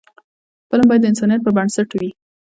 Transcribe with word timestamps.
فلم 0.69 0.85
باید 0.89 1.01
د 1.03 1.09
انسانیت 1.11 1.41
پر 1.43 1.51
بنسټ 1.57 1.89
وي 1.93 2.09